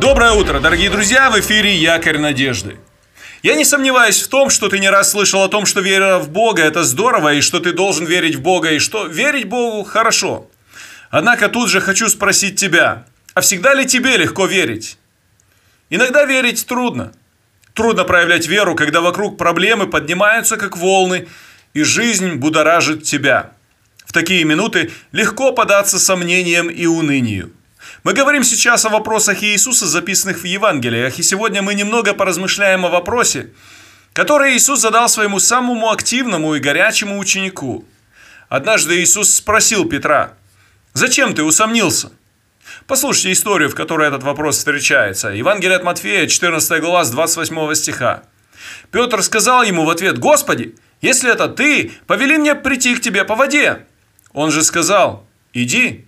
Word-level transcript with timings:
Доброе 0.00 0.32
утро, 0.32 0.60
дорогие 0.60 0.88
друзья! 0.88 1.30
В 1.30 1.38
эфире 1.40 1.76
Якорь 1.76 2.16
Надежды. 2.16 2.78
Я 3.42 3.54
не 3.54 3.66
сомневаюсь 3.66 4.22
в 4.22 4.28
том, 4.28 4.48
что 4.48 4.70
ты 4.70 4.78
не 4.78 4.88
раз 4.88 5.10
слышал 5.10 5.42
о 5.42 5.48
том, 5.50 5.66
что 5.66 5.82
вера 5.82 6.18
в 6.18 6.30
Бога– 6.30 6.62
это 6.64 6.84
здорово, 6.84 7.34
и 7.34 7.42
что 7.42 7.60
ты 7.60 7.74
должен 7.74 8.06
верить 8.06 8.36
в 8.36 8.40
Бога, 8.40 8.70
и 8.70 8.78
что 8.78 9.04
верить 9.04 9.44
Богу– 9.44 9.84
хорошо. 9.84 10.48
Однако 11.10 11.50
тут 11.50 11.68
же 11.68 11.82
хочу 11.82 12.08
спросить 12.08 12.58
тебя, 12.58 13.04
а 13.34 13.42
всегда 13.42 13.74
ли 13.74 13.84
тебе 13.84 14.16
легко 14.16 14.46
верить? 14.46 14.96
Иногда 15.90 16.24
верить 16.24 16.66
трудно. 16.66 17.12
Трудно 17.74 18.04
проявлять 18.04 18.46
веру, 18.46 18.74
когда 18.74 19.02
вокруг 19.02 19.36
проблемы 19.36 19.86
поднимаются 19.86 20.56
как 20.56 20.78
волны, 20.78 21.28
и 21.74 21.82
жизнь 21.82 22.36
будоражит 22.36 23.02
тебя. 23.02 23.52
В 24.06 24.14
такие 24.14 24.44
минуты 24.44 24.92
легко 25.12 25.52
податься 25.52 25.98
сомнениям 25.98 26.70
и 26.70 26.86
унынию. 26.86 27.52
Мы 28.02 28.12
говорим 28.12 28.44
сейчас 28.44 28.84
о 28.84 28.88
вопросах 28.88 29.42
Иисуса, 29.42 29.86
записанных 29.86 30.38
в 30.38 30.44
Евангелиях, 30.44 31.18
и 31.18 31.22
сегодня 31.22 31.62
мы 31.62 31.74
немного 31.74 32.14
поразмышляем 32.14 32.86
о 32.86 32.88
вопросе, 32.88 33.52
который 34.12 34.56
Иисус 34.56 34.80
задал 34.80 35.08
своему 35.08 35.38
самому 35.38 35.90
активному 35.90 36.54
и 36.54 36.60
горячему 36.60 37.18
ученику. 37.18 37.84
Однажды 38.48 39.02
Иисус 39.02 39.34
спросил 39.34 39.88
Петра, 39.88 40.34
«Зачем 40.94 41.34
ты 41.34 41.42
усомнился?» 41.42 42.12
Послушайте 42.86 43.32
историю, 43.32 43.68
в 43.68 43.74
которой 43.74 44.08
этот 44.08 44.22
вопрос 44.22 44.56
встречается. 44.58 45.28
Евангелие 45.28 45.76
от 45.76 45.84
Матфея, 45.84 46.26
14 46.26 46.80
глава, 46.80 47.04
с 47.04 47.10
28 47.10 47.74
стиха. 47.74 48.24
Петр 48.90 49.22
сказал 49.22 49.62
ему 49.62 49.84
в 49.84 49.90
ответ, 49.90 50.18
«Господи, 50.18 50.74
если 51.00 51.30
это 51.30 51.48
ты, 51.48 51.92
повели 52.06 52.38
мне 52.38 52.54
прийти 52.54 52.94
к 52.94 53.00
тебе 53.00 53.24
по 53.24 53.34
воде». 53.34 53.86
Он 54.32 54.50
же 54.50 54.62
сказал, 54.62 55.26
«Иди». 55.52 56.06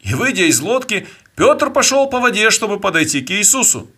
И 0.00 0.14
выйдя 0.14 0.44
из 0.44 0.60
лодки, 0.60 1.06
Петр 1.36 1.70
пошел 1.70 2.08
по 2.08 2.20
воде, 2.20 2.50
чтобы 2.50 2.80
подойти 2.80 3.20
к 3.20 3.30
Иисусу. 3.30 3.90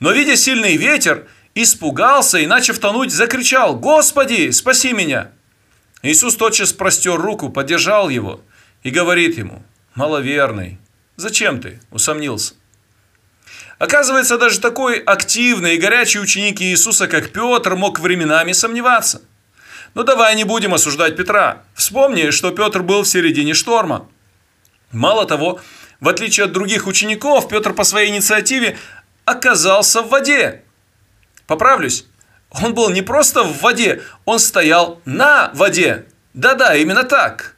Но, 0.00 0.12
видя 0.12 0.36
сильный 0.36 0.76
ветер, 0.76 1.26
испугался 1.54 2.38
и, 2.38 2.46
начав 2.46 2.78
тонуть, 2.78 3.12
закричал 3.12 3.76
«Господи, 3.76 4.50
спаси 4.50 4.92
меня!» 4.92 5.32
Иисус 6.02 6.36
тотчас 6.36 6.72
простер 6.72 7.16
руку, 7.16 7.50
поддержал 7.50 8.08
его 8.08 8.40
и 8.82 8.90
говорит 8.90 9.36
ему 9.36 9.62
«Маловерный, 9.94 10.78
зачем 11.16 11.60
ты 11.60 11.80
усомнился?» 11.90 12.54
Оказывается, 13.78 14.38
даже 14.38 14.60
такой 14.60 14.98
активный 14.98 15.76
и 15.76 15.78
горячий 15.78 16.18
ученик 16.18 16.60
Иисуса, 16.60 17.06
как 17.06 17.30
Петр, 17.30 17.76
мог 17.76 18.00
временами 18.00 18.52
сомневаться. 18.52 19.22
Но 19.94 20.02
давай 20.02 20.34
не 20.34 20.44
будем 20.44 20.74
осуждать 20.74 21.16
Петра. 21.16 21.62
Вспомни, 21.74 22.30
что 22.30 22.50
Петр 22.50 22.82
был 22.82 23.02
в 23.02 23.08
середине 23.08 23.54
шторма. 23.54 24.08
Мало 24.92 25.26
того, 25.26 25.60
в 26.00 26.08
отличие 26.08 26.44
от 26.44 26.52
других 26.52 26.86
учеников, 26.86 27.48
Петр 27.48 27.74
по 27.74 27.84
своей 27.84 28.10
инициативе 28.10 28.78
оказался 29.24 30.02
в 30.02 30.08
воде. 30.08 30.62
Поправлюсь, 31.46 32.06
он 32.50 32.74
был 32.74 32.88
не 32.90 33.02
просто 33.02 33.42
в 33.42 33.60
воде, 33.60 34.02
он 34.24 34.38
стоял 34.38 35.00
на 35.04 35.50
воде. 35.54 36.06
Да-да, 36.34 36.74
именно 36.76 37.04
так. 37.04 37.56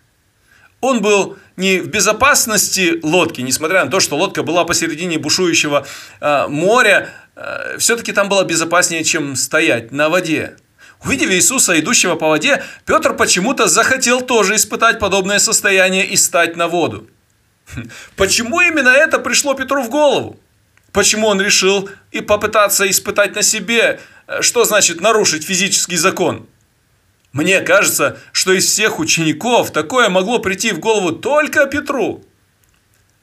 Он 0.81 1.03
был 1.03 1.37
не 1.57 1.81
в 1.81 1.89
безопасности 1.89 2.99
лодки, 3.03 3.43
несмотря 3.43 3.85
на 3.85 3.91
то, 3.91 4.01
что 4.01 4.17
лодка 4.17 4.43
была 4.43 4.65
посередине 4.65 5.19
бушующего 5.19 5.87
э, 6.21 6.47
моря, 6.49 7.11
э, 7.37 7.77
все-таки 7.79 8.13
там 8.13 8.29
было 8.29 8.45
безопаснее, 8.45 9.05
чем 9.05 9.37
стоять 9.37 9.93
на 9.93 10.09
воде. 10.09 10.57
Увидев 11.05 11.31
Иисуса, 11.31 11.79
идущего 11.79 12.15
по 12.15 12.29
воде, 12.29 12.63
Петр 12.87 13.15
почему-то 13.15 13.69
захотел 13.69 14.23
тоже 14.23 14.57
испытать 14.57 14.99
подобное 14.99 15.39
состояние 15.39 16.07
и 16.07 16.17
стать 16.17 16.57
на 16.57 16.67
воду. 16.69 17.09
Почему 18.17 18.61
именно 18.61 18.89
это 18.89 19.19
пришло 19.19 19.55
Петру 19.55 19.83
в 19.83 19.91
голову? 19.91 20.39
Почему 20.93 21.29
он 21.29 21.41
решил 21.41 21.89
и 22.11 22.21
попытаться 22.21 22.89
испытать 22.91 23.35
на 23.35 23.43
себе, 23.43 24.01
э, 24.27 24.43
что 24.43 24.65
значит 24.65 25.01
нарушить 25.01 25.45
физический 25.45 25.97
закон? 25.97 26.47
Мне 27.33 27.61
кажется, 27.61 28.19
что 28.33 28.53
из 28.53 28.67
всех 28.67 28.99
учеников 28.99 29.71
такое 29.71 30.09
могло 30.09 30.41
прийти 30.41 30.73
в 30.73 30.81
голову 30.81 31.13
только 31.13 31.67
Петру. 31.67 32.25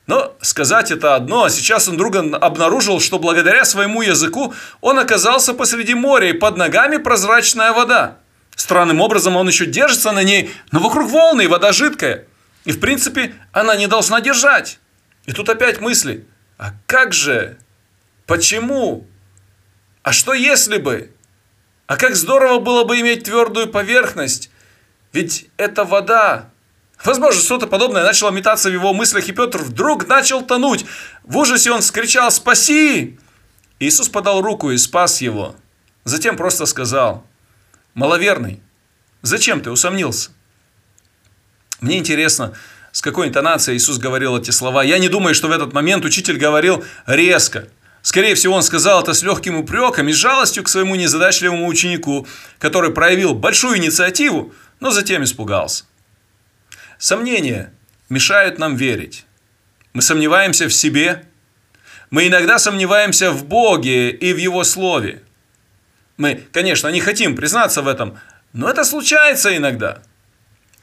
Но 0.06 0.34
сказать 0.40 0.92
это 0.92 1.16
одно, 1.16 1.44
а 1.44 1.50
сейчас 1.50 1.90
он 1.90 1.96
вдруг 1.96 2.16
обнаружил, 2.16 3.02
что 3.02 3.20
благодаря 3.20 3.66
своему 3.66 4.02
языку 4.02 4.54
он 4.80 4.98
оказался 5.00 5.54
посреди 5.54 5.94
моря 5.94 6.30
и 6.30 6.34
под 6.34 6.56
ногами 6.56 6.96
прозрачная 6.96 7.74
вода. 7.74 8.16
Странным 8.56 9.02
образом 9.02 9.36
он 9.36 9.50
еще 9.50 9.66
держится 9.66 10.14
на 10.14 10.24
ней, 10.24 10.50
но 10.72 10.80
вокруг 10.80 11.10
волны 11.10 11.44
и 11.44 11.48
вода 11.48 11.74
жидкая– 11.74 12.24
и 12.68 12.74
в 12.74 12.82
принципе 12.82 13.34
она 13.54 13.78
не 13.78 13.88
должна 13.88 14.20
держать. 14.20 14.80
И 15.26 15.32
тут 15.32 15.48
опять 15.48 15.80
мысли. 15.80 16.28
А 16.58 16.74
как 16.86 17.14
же? 17.14 17.58
Почему? 18.26 19.08
А 20.04 20.12
что 20.12 20.34
если 20.34 20.78
бы? 20.78 21.10
А 21.86 21.96
как 21.96 22.18
здорово 22.18 22.60
было 22.60 22.84
бы 22.84 23.00
иметь 23.00 23.24
твердую 23.24 23.70
поверхность? 23.70 24.52
Ведь 25.14 25.48
это 25.56 25.86
вода. 25.86 26.50
Возможно, 27.06 27.40
что-то 27.40 27.68
подобное 27.68 28.04
начало 28.04 28.32
метаться 28.32 28.70
в 28.70 28.74
его 28.74 28.94
мыслях, 28.94 29.30
и 29.30 29.32
Петр 29.32 29.60
вдруг 29.60 30.06
начал 30.10 30.42
тонуть. 30.42 30.86
В 31.24 31.38
ужасе 31.38 31.72
он 31.72 31.80
вскричал 31.80 32.32
«Спаси!» 32.32 33.18
Иисус 33.80 34.10
подал 34.10 34.42
руку 34.42 34.72
и 34.72 34.78
спас 34.78 35.22
его. 35.22 35.56
Затем 36.04 36.36
просто 36.36 36.66
сказал 36.66 37.26
«Маловерный, 37.94 38.62
зачем 39.22 39.62
ты 39.62 39.72
усомнился?» 39.72 40.32
Мне 41.80 41.98
интересно, 41.98 42.54
с 42.92 43.02
какой 43.02 43.28
интонацией 43.28 43.78
Иисус 43.78 43.98
говорил 43.98 44.38
эти 44.38 44.52
слова. 44.52 44.84
Я 44.84 44.98
не 44.98 45.10
думаю, 45.10 45.36
что 45.36 45.48
в 45.48 45.52
этот 45.52 45.74
момент 45.74 46.04
учитель 46.06 46.38
говорил 46.38 46.84
резко. 47.06 47.68
Скорее 48.02 48.36
всего, 48.36 48.56
он 48.56 48.64
сказал 48.64 49.04
это 49.04 49.14
с 49.14 49.22
легким 49.22 49.58
упреком 49.58 50.08
и 50.08 50.14
жалостью 50.14 50.64
к 50.64 50.70
своему 50.70 50.96
незадачливому 50.96 51.68
ученику, 51.68 52.26
который 52.58 52.92
проявил 52.92 53.36
большую 53.36 53.78
инициативу, 53.78 54.54
но 54.80 54.92
затем 54.92 55.24
испугался. 55.24 55.84
Сомнения 56.98 57.74
мешают 58.10 58.58
нам 58.58 58.76
верить. 58.76 59.26
Мы 59.94 60.02
сомневаемся 60.02 60.68
в 60.68 60.74
себе. 60.74 61.26
Мы 62.10 62.28
иногда 62.28 62.58
сомневаемся 62.58 63.32
в 63.32 63.46
Боге 63.46 64.10
и 64.10 64.34
в 64.34 64.38
Его 64.38 64.64
Слове. 64.64 65.22
Мы, 66.16 66.44
конечно, 66.52 66.88
не 66.88 67.02
хотим 67.02 67.36
признаться 67.36 67.82
в 67.82 67.88
этом, 67.88 68.18
но 68.54 68.70
это 68.70 68.84
случается 68.84 69.56
иногда. 69.56 70.02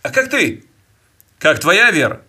А 0.02 0.10
как 0.10 0.30
ты? 0.30 0.64
Как 1.44 1.60
твоя 1.60 1.90
вера? 1.90 2.22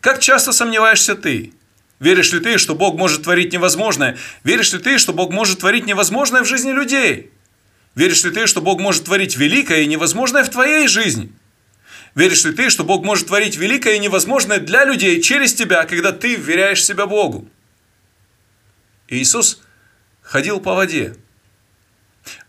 Как 0.00 0.20
часто 0.20 0.52
сомневаешься 0.52 1.16
ты? 1.16 1.52
Веришь 1.98 2.32
ли 2.32 2.38
ты, 2.38 2.58
что 2.58 2.76
Бог 2.76 2.94
может 2.94 3.24
творить 3.24 3.52
невозможное? 3.52 4.16
Веришь 4.44 4.72
ли 4.72 4.78
ты, 4.78 4.98
что 4.98 5.12
Бог 5.12 5.32
может 5.32 5.58
творить 5.58 5.84
невозможное 5.84 6.44
в 6.44 6.46
жизни 6.46 6.70
людей? 6.70 7.32
Веришь 7.96 8.22
ли 8.22 8.30
ты, 8.30 8.46
что 8.46 8.60
Бог 8.60 8.78
может 8.78 9.06
творить 9.06 9.36
великое 9.36 9.80
и 9.80 9.88
невозможное 9.88 10.44
в 10.44 10.48
твоей 10.48 10.86
жизни? 10.86 11.32
Веришь 12.14 12.44
ли 12.44 12.52
ты, 12.52 12.70
что 12.70 12.84
Бог 12.84 13.02
может 13.02 13.26
творить 13.26 13.56
великое 13.56 13.94
и 13.96 13.98
невозможное 13.98 14.60
для 14.60 14.84
людей 14.84 15.20
через 15.20 15.54
тебя, 15.54 15.84
когда 15.84 16.12
ты 16.12 16.36
вверяешь 16.36 16.84
себя 16.84 17.08
Богу? 17.08 17.48
Иисус 19.08 19.60
ходил 20.22 20.60
по 20.60 20.74
воде. 20.76 21.16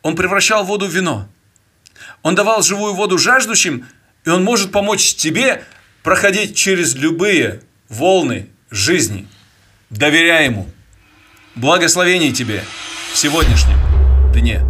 Он 0.03 0.15
превращал 0.15 0.63
воду 0.63 0.85
в 0.85 0.93
вино. 0.93 1.27
Он 2.21 2.35
давал 2.35 2.61
живую 2.61 2.93
воду 2.93 3.17
жаждущим, 3.17 3.87
и 4.25 4.29
Он 4.29 4.43
может 4.43 4.71
помочь 4.71 5.15
тебе 5.15 5.65
проходить 6.03 6.55
через 6.55 6.95
любые 6.95 7.61
волны 7.89 8.49
жизни. 8.69 9.27
Доверяй 9.89 10.45
Ему. 10.45 10.69
Благословений 11.55 12.33
тебе 12.33 12.63
в 13.13 13.17
сегодняшнем 13.17 13.77
дне. 14.33 14.61